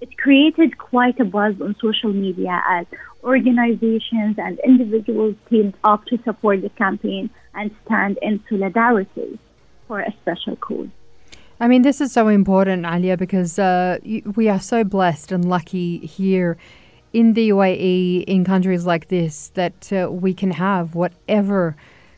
it 0.01 0.17
created 0.19 0.79
quite 0.79 1.19
a 1.21 1.25
buzz 1.25 1.61
on 1.61 1.77
social 1.81 2.13
media 2.13 2.63
as 2.69 2.87
organizations 3.25 4.39
and 4.39 4.59
individuals 4.61 5.35
teamed 5.49 5.75
up 5.85 6.05
to 6.07 6.19
support 6.23 6.63
the 6.63 6.69
campaign 6.71 7.31
and 7.55 7.75
stand 7.85 8.19
in 8.23 8.43
solidarity 8.49 9.39
for 9.87 10.01
a 10.01 10.13
special 10.23 10.57
cause. 10.57 10.89
I 11.59 11.69
mean, 11.69 11.83
this 11.83 12.01
is 12.01 12.13
so 12.13 12.29
important, 12.29 12.85
Alia, 12.85 13.17
because 13.17 13.59
uh, 13.59 13.99
we 14.35 14.49
are 14.49 14.61
so 14.61 14.85
blessed 14.85 15.33
and 15.33 15.49
lucky 15.49 15.99
here 15.99 16.59
in 17.13 17.33
the 17.33 17.49
UAE, 17.49 18.25
in 18.25 18.45
countries 18.45 18.85
like 18.85 19.09
this, 19.09 19.49
that 19.55 19.91
uh, 19.91 20.11
we 20.11 20.35
can 20.35 20.51
have 20.51 20.95
whatever 20.95 21.75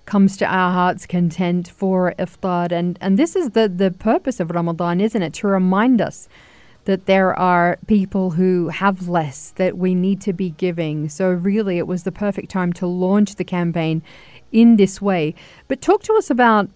comes 0.09 0.39
to 0.39 0.47
our 0.47 0.73
heart's 0.73 1.07
content 1.07 1.69
for 1.69 2.15
iftar. 2.19 2.73
And, 2.73 2.99
and 3.01 3.19
this 3.19 3.37
is 3.37 3.51
the, 3.51 3.69
the 3.69 3.91
purpose 3.91 4.41
of 4.41 4.51
Ramadan, 4.51 5.01
isn't 5.01 5.23
it? 5.23 5.35
To 5.35 5.47
remind 5.47 6.01
us 6.01 6.29
that 6.87 7.05
there 7.05 7.39
are 7.39 7.79
people 7.87 8.31
who 8.31 8.71
have 8.71 9.09
less 9.09 9.51
that 9.57 9.77
we 9.77 9.95
need 9.95 10.23
to 10.23 10.33
be 10.33 10.51
giving. 10.51 11.11
So, 11.11 11.31
really, 11.31 11.77
it 11.77 11.87
was 11.87 12.05
the 12.05 12.11
perfect 12.11 12.51
time 12.51 12.73
to 12.75 12.87
launch 12.87 13.35
the 13.35 13.45
campaign 13.45 14.03
in 14.51 14.77
this 14.77 15.01
way. 15.03 15.35
But 15.69 15.83
talk 15.83 16.03
to 16.05 16.15
us 16.15 16.31
about 16.31 16.71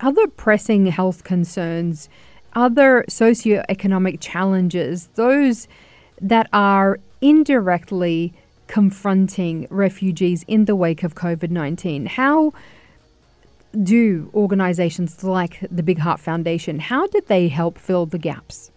other 0.00 0.26
pressing 0.26 0.86
health 0.86 1.22
concerns, 1.22 2.08
other 2.54 3.04
socioeconomic 3.10 4.16
challenges, 4.20 5.10
those 5.16 5.68
that 6.22 6.48
are 6.54 6.98
indirectly 7.20 8.32
confronting 8.70 9.66
refugees 9.68 10.44
in 10.46 10.66
the 10.66 10.76
wake 10.76 11.02
of 11.02 11.16
COVID 11.16 11.50
19. 11.50 12.06
How 12.06 12.52
do 13.72 14.30
organizations 14.32 15.24
like 15.24 15.58
the 15.70 15.82
Big 15.82 15.98
Heart 15.98 16.20
Foundation, 16.20 16.78
how 16.78 17.08
did 17.08 17.26
they 17.26 17.48
help 17.48 17.78
fill 17.78 18.06
the 18.06 18.18
gaps? 18.18 18.70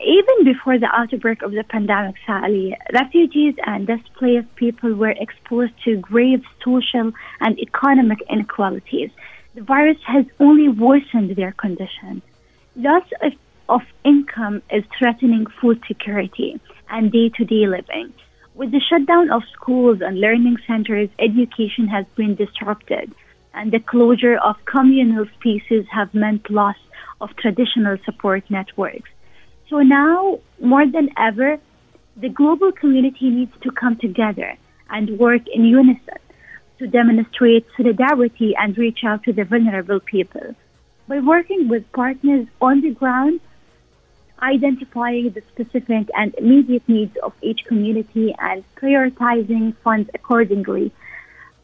Even 0.00 0.44
before 0.44 0.78
the 0.78 0.88
outbreak 0.92 1.42
of 1.42 1.50
the 1.52 1.64
pandemic, 1.64 2.14
Sally, 2.24 2.76
refugees 2.92 3.54
and 3.64 3.86
displaced 3.86 4.54
people 4.54 4.94
were 4.94 5.14
exposed 5.26 5.72
to 5.84 5.96
grave 5.96 6.44
social 6.64 7.12
and 7.40 7.58
economic 7.58 8.18
inequalities. 8.30 9.10
The 9.54 9.62
virus 9.62 9.98
has 10.06 10.24
only 10.38 10.68
worsened 10.68 11.34
their 11.34 11.52
condition. 11.52 12.22
Loss 12.76 13.08
of, 13.22 13.32
of 13.68 13.82
income 14.04 14.62
is 14.70 14.84
threatening 14.96 15.46
food 15.60 15.82
security 15.88 16.60
and 16.90 17.10
day 17.10 17.30
to 17.30 17.44
day 17.44 17.66
living. 17.66 18.12
With 18.56 18.70
the 18.70 18.80
shutdown 18.80 19.30
of 19.30 19.42
schools 19.52 20.00
and 20.00 20.18
learning 20.18 20.56
centers, 20.66 21.10
education 21.18 21.88
has 21.88 22.06
been 22.16 22.36
disrupted, 22.36 23.12
and 23.52 23.70
the 23.70 23.80
closure 23.80 24.38
of 24.38 24.56
communal 24.64 25.26
spaces 25.38 25.84
have 25.92 26.14
meant 26.14 26.48
loss 26.48 26.78
of 27.20 27.36
traditional 27.36 27.98
support 28.06 28.50
networks. 28.50 29.10
So 29.68 29.80
now, 29.80 30.40
more 30.58 30.86
than 30.86 31.10
ever, 31.18 31.58
the 32.16 32.30
global 32.30 32.72
community 32.72 33.28
needs 33.28 33.52
to 33.60 33.70
come 33.70 33.96
together 33.96 34.56
and 34.88 35.18
work 35.18 35.42
in 35.48 35.66
unison 35.66 36.16
to 36.78 36.86
demonstrate 36.86 37.66
solidarity 37.76 38.56
and 38.56 38.78
reach 38.78 39.00
out 39.04 39.22
to 39.24 39.34
the 39.34 39.44
vulnerable 39.44 40.00
people. 40.00 40.54
By 41.08 41.20
working 41.20 41.68
with 41.68 41.92
partners 41.92 42.46
on 42.62 42.80
the 42.80 42.92
ground, 42.92 43.40
identifying 44.42 45.30
the 45.30 45.42
specific 45.52 46.08
and 46.14 46.34
immediate 46.36 46.86
needs 46.88 47.16
of 47.22 47.32
each 47.42 47.64
community 47.64 48.34
and 48.38 48.64
prioritizing 48.76 49.74
funds 49.82 50.10
accordingly. 50.14 50.92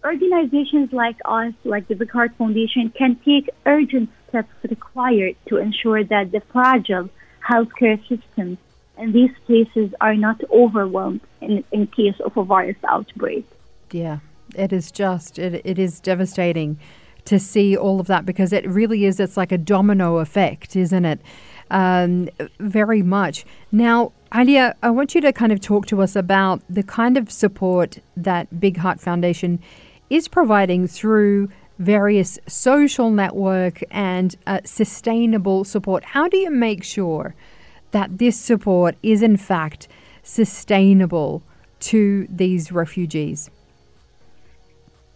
Organizations 0.04 0.92
like 0.92 1.16
us, 1.24 1.52
like 1.64 1.86
the 1.88 1.94
Big 1.94 2.10
Heart 2.10 2.32
Foundation, 2.36 2.90
can 2.90 3.16
take 3.24 3.50
urgent 3.66 4.10
steps 4.28 4.52
required 4.68 5.36
to 5.46 5.58
ensure 5.58 6.02
that 6.02 6.32
the 6.32 6.40
fragile 6.52 7.08
healthcare 7.46 8.00
systems 8.08 8.58
in 8.98 9.12
these 9.12 9.30
places 9.46 9.94
are 10.00 10.14
not 10.14 10.40
overwhelmed 10.50 11.20
in, 11.40 11.64
in 11.72 11.86
case 11.86 12.18
of 12.24 12.36
a 12.36 12.44
virus 12.44 12.76
outbreak. 12.88 13.46
Yeah, 13.90 14.18
it 14.54 14.72
is 14.72 14.90
just, 14.90 15.38
it, 15.38 15.60
it 15.64 15.78
is 15.78 16.00
devastating 16.00 16.78
to 17.24 17.38
see 17.38 17.76
all 17.76 18.00
of 18.00 18.06
that 18.08 18.26
because 18.26 18.52
it 18.52 18.66
really 18.66 19.04
is, 19.04 19.20
it's 19.20 19.36
like 19.36 19.52
a 19.52 19.58
domino 19.58 20.18
effect, 20.18 20.74
isn't 20.74 21.04
it? 21.04 21.20
Um, 21.72 22.28
very 22.60 23.02
much. 23.02 23.44
Now, 23.72 24.12
Alia, 24.32 24.76
I 24.82 24.90
want 24.90 25.14
you 25.14 25.20
to 25.22 25.32
kind 25.32 25.50
of 25.50 25.60
talk 25.60 25.86
to 25.86 26.00
us 26.00 26.14
about 26.14 26.62
the 26.70 26.82
kind 26.82 27.16
of 27.16 27.32
support 27.32 27.98
that 28.16 28.60
Big 28.60 28.76
Heart 28.76 29.00
Foundation 29.00 29.58
is 30.08 30.28
providing 30.28 30.86
through 30.86 31.48
various 31.78 32.38
social 32.46 33.10
network 33.10 33.82
and 33.90 34.36
uh, 34.46 34.60
sustainable 34.64 35.64
support. 35.64 36.04
How 36.04 36.28
do 36.28 36.36
you 36.36 36.50
make 36.50 36.84
sure 36.84 37.34
that 37.90 38.18
this 38.18 38.38
support 38.38 38.96
is 39.02 39.22
in 39.22 39.36
fact 39.36 39.88
sustainable 40.22 41.42
to 41.80 42.26
these 42.30 42.70
refugees? 42.70 43.50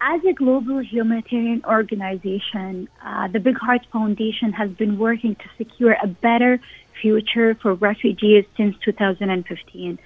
As 0.00 0.22
a 0.24 0.34
global 0.34 0.80
humanitarian 0.80 1.64
organization, 1.64 2.88
uh, 3.02 3.28
the 3.28 3.40
Big 3.40 3.56
Heart 3.56 3.86
Foundation 3.90 4.52
has 4.52 4.70
been 4.70 4.98
working 4.98 5.34
to 5.36 5.44
secure 5.56 5.96
a 6.02 6.06
better 6.06 6.60
future 7.00 7.54
for 7.54 7.72
refugees 7.74 8.44
since 8.58 8.76
2015. 8.84 9.98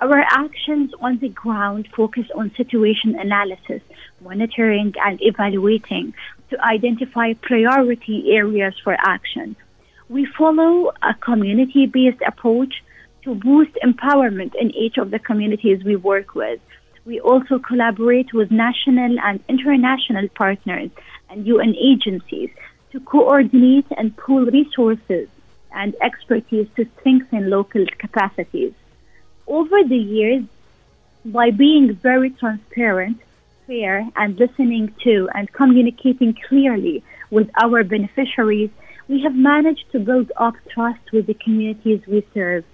Our 0.00 0.20
actions 0.20 0.92
on 1.00 1.18
the 1.18 1.28
ground 1.28 1.88
focus 1.94 2.26
on 2.36 2.54
situation 2.56 3.18
analysis, 3.18 3.82
monitoring, 4.20 4.94
and 5.04 5.20
evaluating 5.20 6.14
to 6.50 6.64
identify 6.64 7.32
priority 7.34 8.36
areas 8.36 8.74
for 8.84 8.96
action. 8.98 9.56
We 10.08 10.24
follow 10.24 10.92
a 11.02 11.14
community 11.14 11.86
based 11.86 12.22
approach 12.24 12.74
to 13.24 13.34
boost 13.34 13.72
empowerment 13.84 14.54
in 14.54 14.70
each 14.70 14.98
of 14.98 15.10
the 15.10 15.18
communities 15.18 15.82
we 15.84 15.96
work 15.96 16.36
with. 16.36 16.60
We 17.04 17.20
also 17.20 17.58
collaborate 17.58 18.32
with 18.32 18.50
national 18.50 19.18
and 19.20 19.40
international 19.48 20.28
partners 20.28 20.90
and 21.28 21.46
UN 21.46 21.74
agencies 21.76 22.50
to 22.92 23.00
coordinate 23.00 23.86
and 23.96 24.16
pool 24.16 24.44
resources 24.46 25.28
and 25.74 25.94
expertise 26.00 26.68
to 26.76 26.86
strengthen 27.00 27.50
local 27.50 27.84
capacities. 27.98 28.72
Over 29.46 29.82
the 29.82 29.96
years, 29.96 30.44
by 31.24 31.50
being 31.50 31.94
very 31.94 32.30
transparent, 32.30 33.18
fair, 33.66 34.06
and 34.16 34.38
listening 34.38 34.94
to 35.02 35.28
and 35.34 35.52
communicating 35.52 36.34
clearly 36.48 37.02
with 37.30 37.50
our 37.60 37.82
beneficiaries, 37.82 38.70
we 39.08 39.22
have 39.22 39.34
managed 39.34 39.90
to 39.92 39.98
build 39.98 40.30
up 40.36 40.54
trust 40.72 41.12
with 41.12 41.26
the 41.26 41.34
communities 41.34 42.00
we 42.06 42.24
serve 42.34 42.64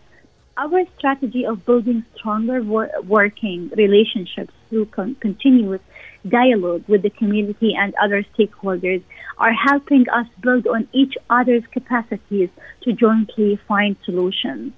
our 0.59 0.85
strategy 0.99 1.47
of 1.47 1.65
building 1.65 2.05
stronger 2.17 2.63
wor- 2.63 2.91
working 3.07 3.71
relationships 3.77 4.53
through 4.69 4.87
con- 4.87 5.15
continuous 5.21 5.81
dialogue 6.29 6.83
with 6.89 7.03
the 7.03 7.11
community 7.11 7.75
and 7.75 7.95
other 7.95 8.25
stakeholders 8.37 9.03
are 9.39 9.53
helping 9.53 10.09
us 10.09 10.27
build 10.41 10.67
on 10.67 10.89
each 10.93 11.15
other's 11.31 11.65
capacities 11.71 12.51
to 12.83 12.93
jointly 12.93 13.57
find 13.69 13.97
solutions. 14.05 14.73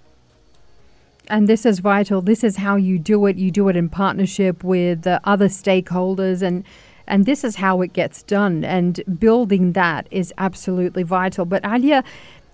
And 1.28 1.48
this 1.48 1.64
is 1.64 1.78
vital. 1.78 2.20
This 2.20 2.44
is 2.44 2.56
how 2.56 2.76
you 2.76 2.98
do 2.98 3.24
it. 3.26 3.36
You 3.36 3.50
do 3.50 3.68
it 3.68 3.76
in 3.76 3.88
partnership 3.88 4.62
with 4.62 5.06
uh, 5.06 5.20
other 5.24 5.48
stakeholders 5.48 6.42
and 6.42 6.64
and 7.06 7.26
this 7.26 7.42
is 7.42 7.56
how 7.56 7.80
it 7.82 7.92
gets 7.92 8.22
done 8.22 8.62
and 8.62 9.02
building 9.18 9.72
that 9.72 10.06
is 10.12 10.32
absolutely 10.38 11.02
vital. 11.02 11.44
But 11.44 11.64
Alia, 11.66 12.04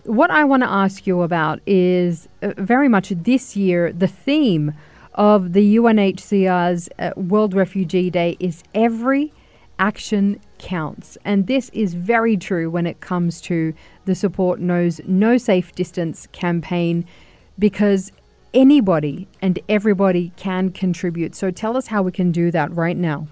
what 0.07 0.31
I 0.31 0.45
want 0.45 0.63
to 0.63 0.69
ask 0.69 1.07
you 1.07 1.23
about 1.23 1.61
is 1.67 2.29
uh, 2.43 2.53
very 2.57 2.89
much 2.89 3.11
this 3.11 3.57
year 3.57 3.93
the 3.93 4.07
theme 4.07 4.75
of 5.15 5.53
the 5.53 5.77
UNHCR's 5.77 6.89
uh, 6.99 7.11
World 7.17 7.55
Refugee 7.55 8.11
Day 8.11 8.37
is 8.39 8.63
every 8.75 9.33
action 9.79 10.41
counts. 10.59 11.19
And 11.25 11.47
this 11.47 11.71
is 11.71 11.95
very 11.95 12.37
true 12.37 12.71
when 12.71 12.87
it 12.87 13.01
comes 13.01 13.41
to 13.43 13.75
the 14.05 14.15
Support 14.15 14.61
Knows 14.61 15.01
No 15.07 15.39
Safe 15.39 15.75
Distance 15.75 16.27
campaign 16.33 17.05
because 17.59 18.13
anybody 18.55 19.29
and 19.43 19.59
everybody 19.69 20.33
can 20.37 20.71
contribute. 20.71 21.35
So 21.35 21.51
tell 21.51 21.77
us 21.77 21.89
how 21.89 22.03
we 22.03 22.13
can 22.13 22.33
do 22.33 22.51
that 22.51 22.75
right 22.75 22.97
now. 22.97 23.29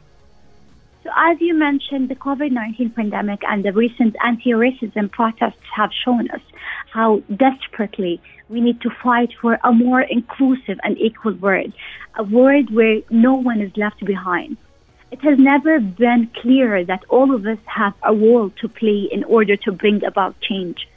So, 1.05 1.11
as 1.15 1.39
you 1.39 1.53
mentioned, 1.53 2.09
the 2.09 2.15
COVID 2.15 2.51
19 2.51 2.89
pandemic 2.91 3.43
and 3.47 3.63
the 3.63 3.73
recent 3.73 4.17
anti 4.25 4.53
racism 4.53 5.11
protests 5.11 5.67
have 5.77 5.91
shown 5.93 6.31
us 6.31 6.41
how 6.91 7.23
desperately 7.37 8.23
we 8.49 8.63
need 8.63 8.81
to 8.81 8.91
fight 9.03 9.35
for 9.39 9.59
a 9.63 9.71
more 9.71 10.01
inclusive 10.01 10.81
and 10.83 10.97
equal 10.97 11.35
world, 11.35 11.75
a 12.17 12.25
world 12.25 12.73
where 12.73 13.03
no 13.11 13.35
one 13.35 13.61
is 13.61 13.77
left 13.77 14.03
behind. 14.03 14.57
It 15.11 15.21
has 15.21 15.39
never 15.39 15.79
been 15.79 16.31
clearer 16.41 16.83
that 16.85 17.05
all 17.11 17.35
of 17.35 17.45
us 17.47 17.59
have 17.67 17.93
a 18.03 18.15
role 18.15 18.49
to 18.63 18.69
play 18.69 19.07
in 19.13 19.25
order 19.25 19.57
to 19.57 19.73
bring 19.73 20.03
about 20.05 20.41
change. 20.41 20.89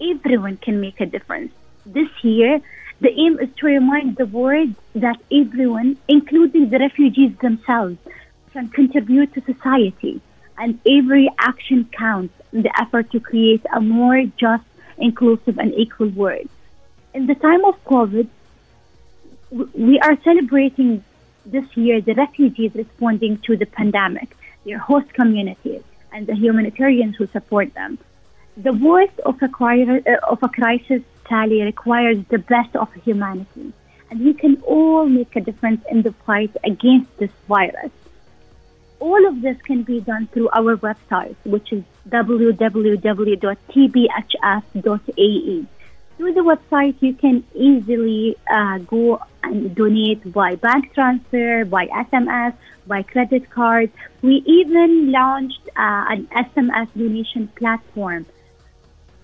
Everyone 0.00 0.56
can 0.56 0.80
make 0.80 1.00
a 1.00 1.06
difference. 1.06 1.52
This 1.86 2.10
year, 2.22 2.60
the 3.00 3.10
aim 3.10 3.38
is 3.38 3.48
to 3.58 3.66
remind 3.66 4.16
the 4.16 4.26
world 4.26 4.74
that 4.96 5.20
everyone, 5.30 5.98
including 6.08 6.70
the 6.70 6.80
refugees 6.80 7.36
themselves, 7.38 7.98
can 8.52 8.68
contribute 8.68 9.32
to 9.34 9.40
society, 9.42 10.20
and 10.58 10.78
every 10.86 11.28
action 11.38 11.88
counts 11.96 12.34
in 12.52 12.62
the 12.62 12.80
effort 12.80 13.10
to 13.12 13.20
create 13.20 13.64
a 13.74 13.80
more 13.80 14.22
just, 14.36 14.64
inclusive, 14.98 15.58
and 15.58 15.74
equal 15.74 16.08
world 16.08 16.48
in 17.14 17.26
the 17.26 17.34
time 17.34 17.64
of 17.64 17.82
COVID, 17.84 18.28
we 19.74 20.00
are 20.00 20.16
celebrating 20.22 21.04
this 21.44 21.64
year 21.76 22.00
the 22.00 22.14
refugees 22.14 22.74
responding 22.74 23.38
to 23.38 23.56
the 23.56 23.66
pandemic, 23.66 24.36
their 24.64 24.78
host 24.78 25.12
communities, 25.12 25.82
and 26.12 26.26
the 26.26 26.34
humanitarians 26.34 27.16
who 27.16 27.26
support 27.28 27.74
them. 27.74 27.98
The 28.56 28.72
worst 28.72 29.18
of 29.20 29.42
a, 29.42 29.46
uh, 29.46 30.30
of 30.30 30.42
a 30.42 30.48
crisis, 30.48 31.02
Sally, 31.28 31.62
requires 31.62 32.18
the 32.28 32.38
best 32.38 32.76
of 32.76 32.92
humanity, 33.04 33.72
and 34.10 34.20
we 34.20 34.34
can 34.34 34.60
all 34.62 35.06
make 35.06 35.34
a 35.36 35.40
difference 35.40 35.84
in 35.90 36.02
the 36.02 36.12
fight 36.12 36.54
against 36.64 37.16
this 37.18 37.30
virus. 37.48 37.90
All 39.02 39.26
of 39.26 39.42
this 39.42 39.60
can 39.62 39.82
be 39.82 39.98
done 40.00 40.28
through 40.28 40.48
our 40.50 40.76
website, 40.76 41.34
which 41.44 41.72
is 41.72 41.82
www.tbhf.ae. 42.08 42.76
Through 46.16 46.34
the 46.34 46.40
website, 46.52 46.94
you 47.00 47.14
can 47.14 47.42
easily 47.52 48.36
uh, 48.48 48.78
go 48.78 49.20
and 49.42 49.74
donate 49.74 50.32
by 50.32 50.54
bank 50.54 50.94
transfer, 50.94 51.64
by 51.64 51.86
SMS, 51.88 52.54
by 52.86 53.02
credit 53.02 53.50
card. 53.50 53.90
We 54.22 54.34
even 54.46 55.10
launched 55.10 55.68
uh, 55.70 56.04
an 56.14 56.28
SMS 56.28 56.88
donation 56.96 57.48
platform 57.56 58.26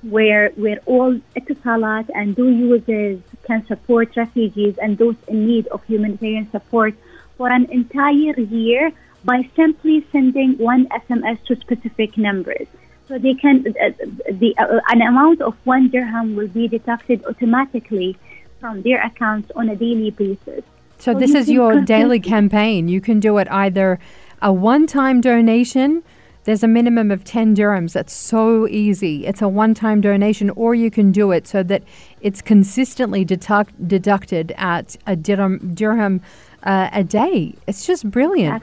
where 0.03 0.51
where 0.57 0.81
all 0.87 1.21
Etisalat 1.37 2.11
and 2.17 2.35
du 2.35 2.49
users 2.51 3.21
can 3.45 3.65
support 3.67 4.17
refugees 4.17 4.77
and 4.79 4.99
those 4.99 5.15
in 5.29 5.47
need 5.47 5.69
of 5.69 5.85
humanitarian 5.85 6.51
support 6.51 6.95
for 7.37 7.49
an 7.49 7.67
entire 7.71 8.41
year 8.41 8.93
by 9.25 9.49
simply 9.57 10.07
sending 10.13 10.57
one 10.59 10.87
SMS 10.89 11.45
to 11.47 11.57
specific 11.57 12.17
numbers. 12.17 12.67
So 13.09 13.19
they 13.19 13.35
can 13.35 13.65
uh, 13.69 13.91
the 14.31 14.55
uh, 14.59 14.81
an 14.89 15.01
amount 15.01 15.41
of 15.41 15.57
one 15.65 15.89
dirham 15.89 16.37
will 16.37 16.49
be 16.49 16.69
deducted 16.69 17.25
automatically 17.25 18.19
from 18.61 18.83
their 18.83 19.03
accounts 19.03 19.51
on 19.57 19.69
a 19.71 19.77
daily 19.77 20.11
basis. 20.11 20.65
So, 20.99 21.13
so 21.13 21.19
this 21.19 21.35
is 21.35 21.49
your 21.49 21.81
daily 21.81 22.21
campaign. 22.21 22.89
You 22.89 23.01
can 23.01 23.21
do 23.21 23.39
it 23.39 23.49
either 23.51 23.99
a 24.43 24.53
one-time 24.53 25.21
donation. 25.21 26.03
There's 26.45 26.63
a 26.63 26.69
minimum 26.69 27.11
of 27.11 27.25
10 27.25 27.55
dirhams. 27.55 27.93
That's 27.93 28.13
so 28.13 28.67
easy. 28.69 29.27
It's 29.27 29.43
a 29.43 29.49
one 29.49 29.75
time 29.75 30.01
donation, 30.01 30.51
or 30.51 30.75
you 30.75 30.91
can 30.91 31.13
do 31.13 31.31
it 31.31 31.47
so 31.47 31.63
that 31.63 31.83
it's 32.21 32.43
consistently 32.43 33.25
deduct, 33.25 33.87
deducted 33.87 34.53
at 34.57 34.97
a 35.07 35.15
dirham, 35.15 35.75
dirham 35.75 36.21
uh, 36.63 36.91
a 36.93 37.05
day. 37.05 37.55
It's 37.67 37.87
just 37.87 38.11
brilliant. 38.11 38.63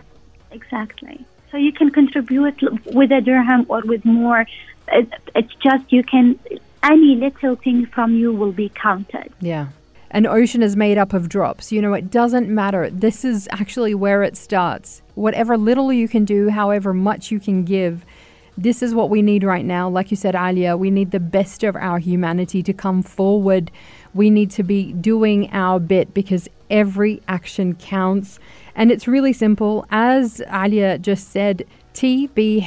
Exactly. 0.56 1.26
So 1.52 1.58
you 1.58 1.72
can 1.72 1.90
contribute 1.92 2.62
with 3.00 3.12
a 3.12 3.22
dirham 3.22 3.66
or 3.70 3.82
with 3.82 4.04
more. 4.06 4.46
it's 4.88 5.54
just 5.56 5.92
you 5.92 6.04
can, 6.04 6.40
any 6.84 7.16
little 7.16 7.56
thing 7.56 7.86
from 7.88 8.16
you 8.16 8.32
will 8.34 8.52
be 8.52 8.70
counted. 8.70 9.32
Yeah. 9.40 9.68
An 10.12 10.26
ocean 10.26 10.64
is 10.64 10.76
made 10.76 10.98
up 10.98 11.14
of 11.14 11.28
drops. 11.28 11.72
You 11.72 11.82
know, 11.82 11.94
it 11.94 12.10
doesn't 12.10 12.48
matter. 12.48 12.90
This 12.90 13.26
is 13.26 13.50
actually 13.52 13.94
where 13.94 14.24
it 14.24 14.38
starts. 14.38 15.02
Whatever 15.16 15.58
little 15.58 15.92
you 15.92 16.08
can 16.08 16.24
do, 16.24 16.50
however 16.50 16.94
much 16.94 17.32
you 17.32 17.40
can 17.40 17.64
give, 17.66 18.06
this 18.58 18.82
is 18.82 18.96
what 18.96 19.10
we 19.10 19.22
need 19.22 19.44
right 19.44 19.66
now. 19.66 19.90
Like 19.90 20.12
you 20.12 20.18
said, 20.18 20.36
Alia, 20.36 20.78
we 20.78 20.90
need 20.90 21.12
the 21.12 21.20
best 21.20 21.64
of 21.64 21.76
our 21.76 22.00
humanity 22.00 22.64
to 22.64 22.74
come 22.74 23.04
forward. 23.04 23.70
We 24.14 24.30
need 24.30 24.50
to 24.52 24.64
be 24.64 24.94
doing 24.94 25.50
our 25.52 25.80
bit 25.80 26.14
because 26.14 26.48
every 26.70 27.22
action 27.28 27.76
counts. 27.76 28.40
And 28.76 28.92
it's 28.92 29.08
really 29.08 29.34
simple. 29.34 29.86
As 29.92 30.42
Alia 30.52 30.98
just 30.98 31.30
said, 31.32 31.66
tbhf.ae, 31.94 32.66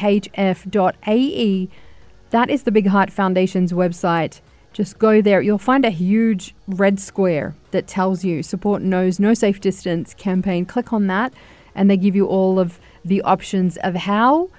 that 2.30 2.50
is 2.50 2.62
the 2.64 2.70
Big 2.70 2.86
Heart 2.86 3.10
Foundation's 3.10 3.72
website. 3.72 4.40
Just 4.74 4.98
go 4.98 5.22
there. 5.22 5.40
You'll 5.40 5.58
find 5.58 5.86
a 5.86 5.90
huge 5.90 6.54
red 6.66 7.00
square 7.00 7.56
that 7.70 7.86
tells 7.86 8.24
you 8.24 8.42
Support 8.42 8.82
Knows 8.82 9.18
No 9.18 9.32
Safe 9.32 9.60
Distance 9.60 10.12
campaign. 10.14 10.66
Click 10.66 10.92
on 10.92 11.06
that, 11.06 11.32
and 11.74 11.90
they 11.90 11.96
give 11.96 12.14
you 12.14 12.26
all 12.26 12.58
of 12.58 12.78
the 13.04 13.22
options 13.22 13.78
of 13.78 13.94
how 13.94 14.50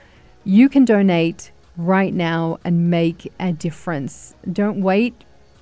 you 0.49 0.67
can 0.67 0.83
donate 0.83 1.51
right 1.77 2.13
now 2.13 2.59
and 2.63 2.89
make 2.89 3.31
a 3.39 3.53
difference. 3.53 4.33
Don't 4.51 4.81
wait, 4.81 5.13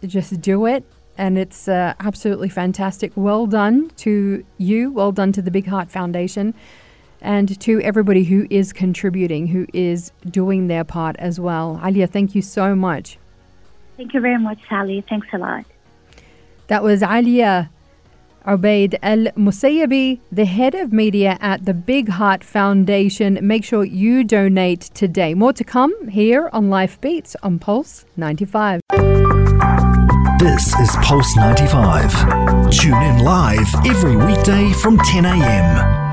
just 0.05 0.39
do 0.41 0.65
it 0.65 0.83
and 1.17 1.37
it's 1.37 1.67
uh, 1.67 1.93
absolutely 1.99 2.47
fantastic. 2.47 3.11
Well 3.15 3.47
done 3.47 3.89
to 3.97 4.45
you, 4.57 4.91
well 4.91 5.11
done 5.11 5.31
to 5.33 5.41
the 5.41 5.51
Big 5.51 5.67
Heart 5.67 5.89
Foundation, 5.89 6.53
and 7.21 7.59
to 7.59 7.81
everybody 7.81 8.23
who 8.23 8.47
is 8.49 8.71
contributing, 8.71 9.47
who 9.47 9.65
is 9.73 10.11
doing 10.29 10.67
their 10.67 10.83
part 10.83 11.15
as 11.17 11.39
well. 11.39 11.81
Alia, 11.83 12.07
thank 12.07 12.35
you 12.35 12.41
so 12.41 12.75
much. 12.75 13.17
Thank 13.97 14.13
you 14.13 14.21
very 14.21 14.37
much, 14.37 14.59
Sally. 14.69 15.03
Thanks 15.09 15.27
a 15.33 15.39
lot. 15.39 15.65
That 16.67 16.83
was 16.83 17.01
Alia 17.01 17.71
Ubaid 18.47 18.97
Al 19.03 19.25
Musayyabi, 19.35 20.21
the 20.31 20.45
head 20.45 20.73
of 20.73 20.93
media 20.93 21.37
at 21.41 21.65
the 21.65 21.73
Big 21.73 22.07
Heart 22.07 22.45
Foundation. 22.45 23.37
Make 23.41 23.65
sure 23.65 23.83
you 23.83 24.23
donate 24.23 24.81
today. 24.93 25.33
More 25.33 25.51
to 25.51 25.65
come 25.65 26.07
here 26.07 26.49
on 26.53 26.69
Life 26.69 26.99
Beats 27.01 27.35
on 27.43 27.59
Pulse 27.59 28.05
95. 28.15 28.79
This 30.39 30.79
is 30.79 30.95
Pulse 31.01 31.35
95. 31.35 32.71
Tune 32.71 33.03
in 33.03 33.19
live 33.19 33.67
every 33.85 34.15
weekday 34.15 34.71
from 34.71 34.97
10 34.99 35.25
a.m. 35.25 36.06